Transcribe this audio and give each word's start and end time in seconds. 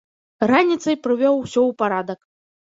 Раніцай 0.51 0.97
прывёў 1.03 1.35
усё 1.43 1.51
ў 1.65 1.71
парадак. 1.83 2.19